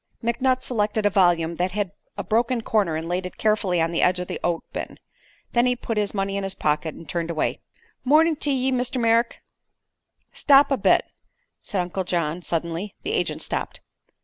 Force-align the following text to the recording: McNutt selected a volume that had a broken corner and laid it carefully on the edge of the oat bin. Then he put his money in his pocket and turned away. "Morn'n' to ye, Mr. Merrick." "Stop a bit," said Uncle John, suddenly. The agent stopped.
McNutt 0.23 0.63
selected 0.63 1.05
a 1.05 1.11
volume 1.11 1.57
that 1.57 1.73
had 1.73 1.91
a 2.17 2.23
broken 2.23 2.61
corner 2.63 2.95
and 2.95 3.07
laid 3.07 3.27
it 3.27 3.37
carefully 3.37 3.79
on 3.79 3.91
the 3.91 4.01
edge 4.01 4.19
of 4.19 4.27
the 4.27 4.39
oat 4.43 4.63
bin. 4.73 4.97
Then 5.51 5.67
he 5.67 5.75
put 5.75 5.95
his 5.99 6.11
money 6.15 6.37
in 6.37 6.43
his 6.43 6.55
pocket 6.55 6.95
and 6.95 7.07
turned 7.07 7.29
away. 7.29 7.61
"Morn'n' 8.03 8.37
to 8.39 8.49
ye, 8.49 8.71
Mr. 8.71 8.99
Merrick." 8.99 9.43
"Stop 10.33 10.71
a 10.71 10.75
bit," 10.77 11.05
said 11.61 11.81
Uncle 11.81 12.03
John, 12.03 12.41
suddenly. 12.41 12.95
The 13.03 13.13
agent 13.13 13.43
stopped. 13.43 13.81